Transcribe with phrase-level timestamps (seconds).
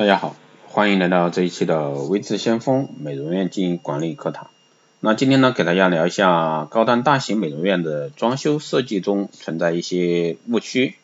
[0.00, 0.34] 大家好，
[0.66, 4.48] 欢迎来到这一期的微智先锋美容院经营管理课堂。
[5.00, 10.94] 那今天呢，给大家聊一下高端大型美容院的装修设计中存在一些误区。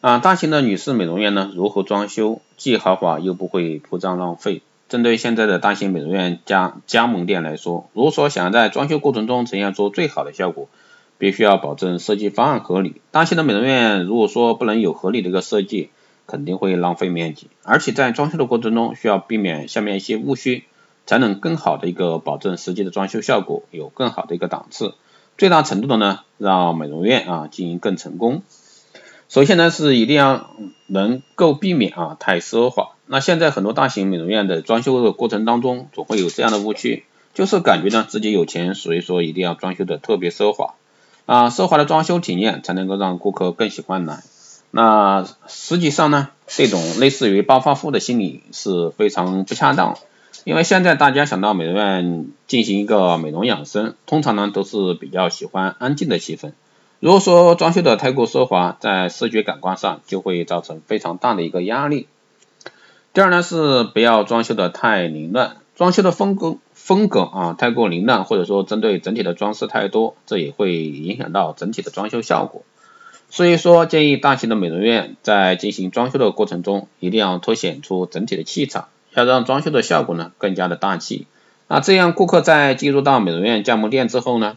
[0.00, 4.62] 啊，大型的女士美容院呢，如何装修既豪华又不会铺张浪费？
[4.88, 10.68] 针对现在的大型美容院加加盟店来说，如果说想在装修过程中呈现出最好的效果，
[11.18, 13.00] 必须要保证设计方案合理。
[13.10, 15.90] 大型的美容院如果说不能有合理的一个设计，
[16.26, 20.64] 肯定会浪费面积，而且在装修的过程中需要避免下面一些误区，
[21.06, 24.94] 才能更好的一个保证实际的装修效果，有更好的一个档次，
[25.36, 28.42] 最大程度的呢让美容院啊经营更成功。
[29.28, 30.50] 首先呢是一定要
[30.86, 32.90] 能够避免啊太奢华。
[33.06, 37.04] 那现在很多大型美容院的装修的过程当中，总会有这样的误区，
[37.34, 40.74] 就是感觉呢自己有钱，所以说一定要装修的特别奢华
[41.26, 44.22] 啊，奢华的装修体验才能够让顾客更喜欢来。
[44.76, 49.96] 那实际上呢，这种类似于暴发户的心理是非常不恰当，
[50.42, 56.54] 因为现在大家想到美容院进行一个美容养生，通常呢都是比较喜欢安静的气氛。
[56.98, 62.08] 如果说装修的太过奢华，在视觉感官上就会造成非常大的一个压力。
[63.12, 72.64] 第二呢是不要装修的太凌乱，装修的风格风格啊太过凌乱，或者说针对整体的装饰太多，这也会影响到整体的装修效果。
[73.34, 81.26] 所以说，建议大型的美容院在进行装修的过程中，一定要凸显出整体的气场，要让装修的效果呢更加的大气。
[81.66, 84.56] 那这样顾客在进入到美容院加盟店之后呢，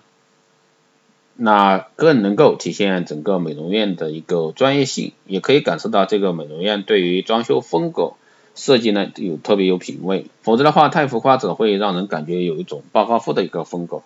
[1.34, 8.12] 那更能够体现整个美容院的一个专业性，也可以感受到这个美容院对于装修风格
[8.54, 10.28] 设计呢有特别有品位。
[10.44, 14.04] 否则的话，太浮夸只会让人感觉有一种暴发户的一个风格。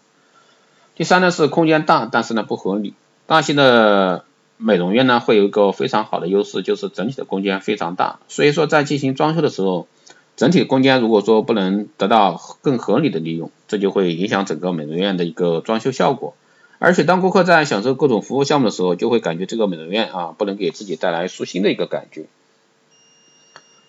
[0.95, 2.93] 第三呢是空间大，但是呢不合理，
[3.27, 4.23] 大型的。
[4.63, 9.87] 美容院呢会有一个非常好的优势，就是整体的空间非常大，所以说在进行装修的时候，
[10.37, 16.35] 整体空间如果说不能得到更合理的利用，这就会影响整个美容院的一个装修效果。
[16.77, 22.25] 而且当顾客在享受各种服务项目的时候，就会感觉这个美容院啊不能给自己带来舒心的一个感觉。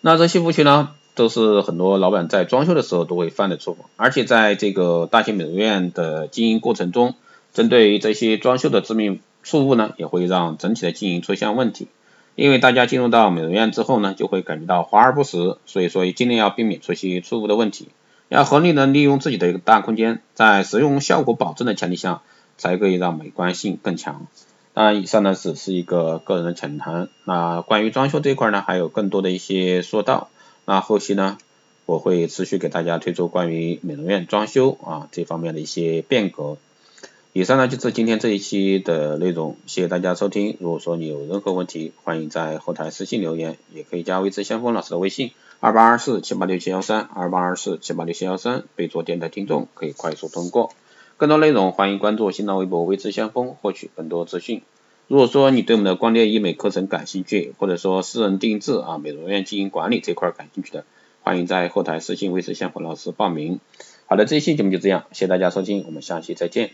[0.00, 7.14] 那这些误区呢，都是很多老板在装修的时候都会犯的错误，而且在这个大型美容院的经营过程中，
[7.52, 9.20] 针对于这些装修的致命。
[9.42, 11.88] 错误呢也会让整体的经营出现问题，
[12.34, 17.88] 因为大家进入到美容院之后呢，就会感觉到华而不实，所以说也尽量要避免出现错误的问题，
[18.28, 22.22] 要合理的利用自己的一个大空间，在使用效果保证的前提下，
[22.56, 24.26] 才可以让美观性更强。
[24.74, 30.30] 当然，以上呢只是一个个人的浅谈，那关于装修这一块呢，还有更多的一些说道，
[30.64, 31.36] 那后期呢，
[31.84, 36.56] 我会持续给大家推出关于美容院装修啊这方面的一些变革。
[37.34, 40.58] 以上呢就是今天这一期的内容，谢谢大家收听。
[40.60, 50.72] 如果说你有任何问题，欢迎在后台私信留言，也可以加微知先锋老师的微信二八二四七八六七幺三二八二四七八六七幺三，备注电台听众，可以快速通过。
[51.16, 54.60] 更多内容欢迎关注新浪微博微知先锋，获取更多资讯。
[55.08, 60.84] 如果说你对我们的光电医美课程感兴趣，或者说私人定制啊美容院经营管理这块感兴趣的，
[61.22, 63.58] 欢迎在后台私信微知先锋老师报名。
[64.04, 66.72] 好的，这一期节目就这样，谢谢大家收听，我们下期再见。